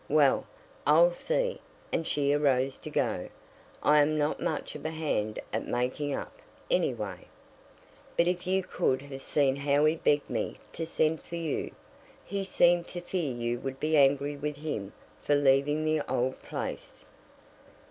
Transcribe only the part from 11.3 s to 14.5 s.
you. He seemed to fear you would be angry